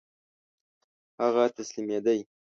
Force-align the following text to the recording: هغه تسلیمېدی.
هغه 1.21 1.43
تسلیمېدی. 1.57 2.19